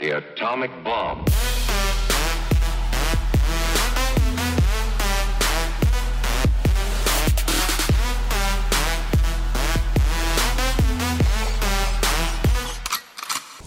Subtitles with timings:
[0.00, 1.28] The atomic bomb.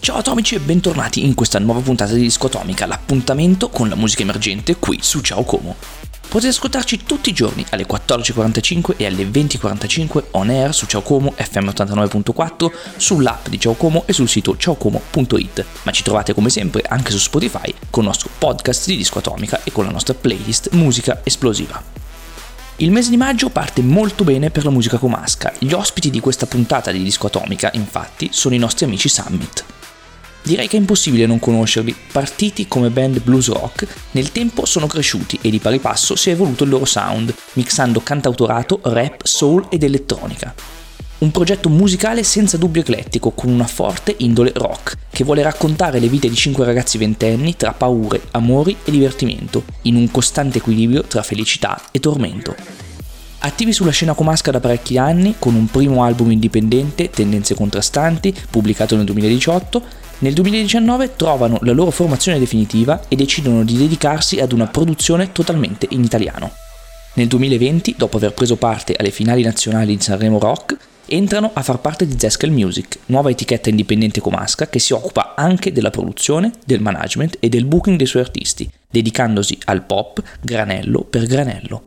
[0.00, 4.22] Ciao atomici e bentornati in questa nuova puntata di Disco Atomica, l'appuntamento con la musica
[4.22, 6.13] emergente qui su Ciao Como.
[6.34, 11.32] Potete ascoltarci tutti i giorni alle 14.45 e alle 20.45 on air su Ciao Como
[11.36, 16.82] FM 89.4, sull'app di Ciao Como e sul sito ciaocomo.it, ma ci trovate come sempre
[16.88, 20.70] anche su Spotify con il nostro podcast di Disco Atomica e con la nostra playlist
[20.72, 21.80] Musica Esplosiva.
[22.78, 25.52] Il mese di maggio parte molto bene per la musica comasca.
[25.60, 29.73] Gli ospiti di questa puntata di Disco Atomica, infatti, sono i nostri amici Summit.
[30.44, 35.38] Direi che è impossibile non conoscerli, partiti come band blues rock, nel tempo sono cresciuti
[35.40, 39.82] e di pari passo si è evoluto il loro sound, mixando cantautorato, rap, soul ed
[39.82, 40.54] elettronica.
[41.16, 46.08] Un progetto musicale senza dubbio eclettico, con una forte indole rock, che vuole raccontare le
[46.08, 51.22] vite di cinque ragazzi ventenni tra paure, amori e divertimento, in un costante equilibrio tra
[51.22, 52.54] felicità e tormento.
[53.38, 58.94] Attivi sulla scena comasca da parecchi anni, con un primo album indipendente, Tendenze contrastanti, pubblicato
[58.96, 64.66] nel 2018, nel 2019 trovano la loro formazione definitiva e decidono di dedicarsi ad una
[64.66, 66.50] produzione totalmente in italiano.
[67.16, 71.78] Nel 2020, dopo aver preso parte alle finali nazionali di Sanremo Rock, entrano a far
[71.78, 76.80] parte di Zeskel Music, nuova etichetta indipendente comasca che si occupa anche della produzione, del
[76.80, 81.82] management e del booking dei suoi artisti, dedicandosi al pop granello per granello.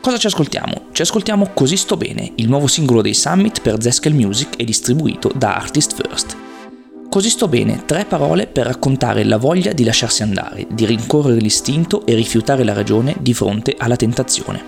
[0.00, 0.90] Cosa ci ascoltiamo?
[0.92, 5.32] Ci ascoltiamo Così sto bene, il nuovo singolo dei Summit per Zeskel Music e distribuito
[5.34, 6.43] da Artist First.
[7.14, 12.04] Così sto bene, tre parole per raccontare la voglia di lasciarsi andare, di rincorrere l'istinto
[12.04, 14.60] e rifiutare la ragione di fronte alla tentazione.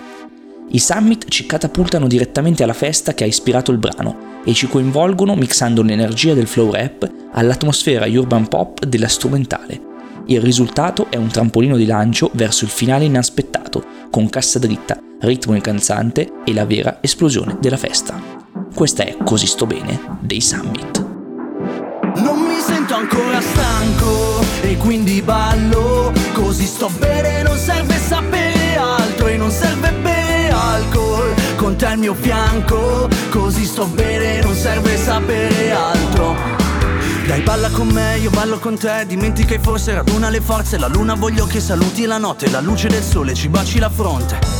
[0.69, 5.35] I summit ci catapultano direttamente alla festa che ha ispirato il brano e ci coinvolgono
[5.35, 9.81] mixando l'energia del flow rap all'atmosfera urban pop della strumentale.
[10.27, 15.53] Il risultato è un trampolino di lancio verso il finale inaspettato, con cassa dritta, ritmo
[15.53, 18.17] incalzante e la vera esplosione della festa.
[18.73, 21.06] Questa è Così sto bene dei Summit.
[22.97, 26.11] Ancora stanco e quindi ballo.
[26.33, 31.31] Così sto bene, non serve sapere altro e non serve bere alcol.
[31.57, 36.35] Con te al mio fianco, così sto bene, non serve sapere altro.
[37.27, 39.05] Dai balla con me, io ballo con te.
[39.05, 40.79] Dimentica i forse, raduna le forze.
[40.79, 42.49] La luna voglio che saluti la notte.
[42.49, 44.56] La luce del sole ci baci la fronte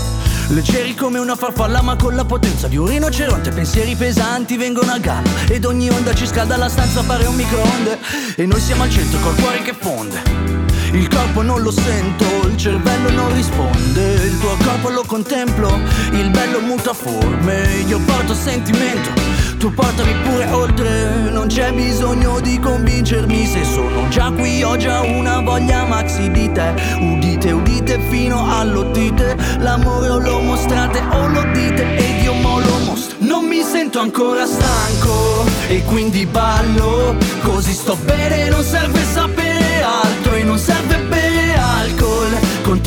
[0.50, 3.52] Leggeri come una farfalla ma con la potenza di un rinoceronte.
[3.52, 8.00] Pensieri pesanti vengono a galla Ed ogni onda ci scalda la stanza pare un microonde.
[8.35, 12.56] E noi siamo al centro col cuore che fonde il corpo non lo sento, il
[12.56, 15.80] cervello non risponde Il tuo corpo lo contemplo,
[16.12, 19.09] il bello muta forme Io porto sentimento,
[19.58, 25.02] tu portami pure oltre Non c'è bisogno di convincermi se sono già qui Ho già
[25.02, 31.44] una voglia maxi di te Udite, udite fino all'odite L'amore o lo mostrate o lo
[31.54, 33.18] dite ed io mo lo mostro.
[33.19, 40.36] Non mi sento ancora stanco e quindi ballo Così sto bene, non serve sapere altro
[40.36, 40.76] E non serve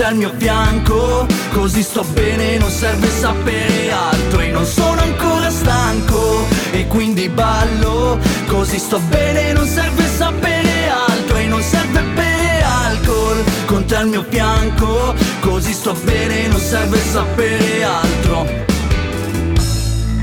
[0.01, 5.51] te al mio fianco Così sto bene, non serve sapere altro E non sono ancora
[5.51, 6.47] stanco.
[6.73, 13.45] E quindi ballo Così sto bene, non serve sapere altro E non serve bere alcol.
[13.67, 17.70] Con te al mio fianco Così sto bene, non serve sapere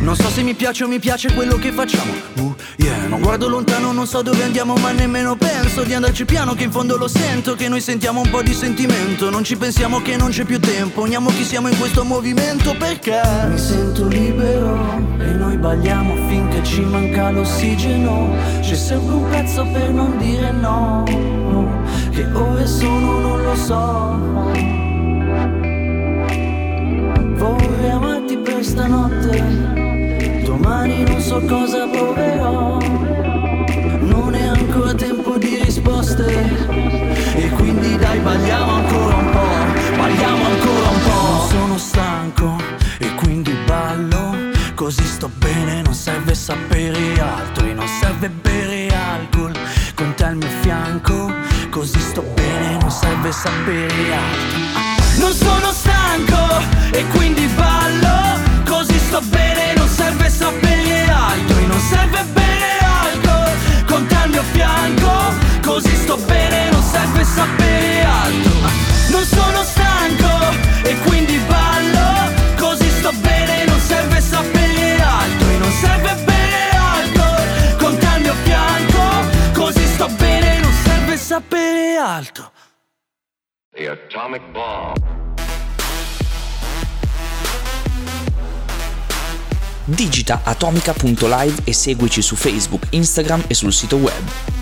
[0.08, 2.14] non so se mi piace o mi piace quello che facciamo.
[2.36, 6.54] Uh, yeah, non guardo lontano, non so dove andiamo Ma nemmeno penso di andarci piano
[6.54, 9.30] Che in fondo lo sento, che noi sentiamo un po' di sentimento.
[9.30, 13.20] Non ci pensiamo che non c'è più tempo Ogniamo chi siamo in questo movimento perché?
[13.50, 18.34] Mi sento libero e noi balliamo finché ci manca l'ossigeno.
[18.62, 21.04] C'è sempre un pezzo per non dire no
[22.12, 24.26] Che ore sono non lo so.
[27.36, 28.17] Vorrei amarti
[31.46, 32.78] cosa proverò.
[34.00, 36.26] Non è ancora tempo di risposte.
[37.36, 39.96] E quindi dai, balliamo ancora un po'.
[39.96, 41.30] Balliamo ancora un po'.
[41.30, 42.56] Non sono stanco
[43.00, 44.36] e quindi ballo.
[44.76, 47.66] Così sto bene, non serve sapere altro.
[47.66, 49.52] E non serve bere alcol
[49.96, 51.32] con te al mio fianco.
[51.70, 55.20] Così sto bene, non serve sapere altro.
[55.20, 57.77] Non sono stanco e quindi ballo.
[82.08, 82.52] Altro.
[83.76, 84.96] The atomic bomb.
[89.84, 94.57] Digita atomica.live e seguici su Facebook, Instagram e sul sito web.